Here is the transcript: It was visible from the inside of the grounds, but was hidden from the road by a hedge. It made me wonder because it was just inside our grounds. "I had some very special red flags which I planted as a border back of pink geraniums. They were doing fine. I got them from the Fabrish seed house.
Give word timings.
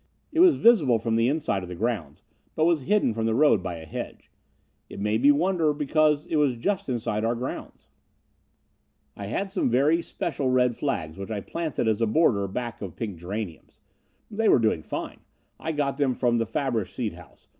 It 0.31 0.39
was 0.39 0.55
visible 0.55 0.97
from 0.97 1.15
the 1.15 1.27
inside 1.27 1.61
of 1.61 1.69
the 1.69 1.75
grounds, 1.75 2.23
but 2.55 2.65
was 2.65 2.81
hidden 2.89 3.13
from 3.13 3.27
the 3.27 3.35
road 3.35 3.61
by 3.61 3.75
a 3.75 3.85
hedge. 3.85 4.31
It 4.89 4.99
made 4.99 5.21
me 5.21 5.31
wonder 5.31 5.73
because 5.73 6.25
it 6.25 6.37
was 6.37 6.55
just 6.57 6.89
inside 6.89 7.23
our 7.23 7.35
grounds. 7.35 7.87
"I 9.15 9.27
had 9.27 9.51
some 9.51 9.69
very 9.69 10.01
special 10.01 10.49
red 10.49 10.75
flags 10.75 11.19
which 11.19 11.29
I 11.29 11.41
planted 11.41 11.87
as 11.87 12.01
a 12.01 12.07
border 12.07 12.47
back 12.47 12.81
of 12.81 12.95
pink 12.95 13.17
geraniums. 13.19 13.79
They 14.31 14.49
were 14.49 14.57
doing 14.57 14.81
fine. 14.81 15.19
I 15.59 15.71
got 15.71 15.99
them 15.99 16.15
from 16.15 16.39
the 16.39 16.47
Fabrish 16.47 16.93
seed 16.95 17.13
house. 17.13 17.47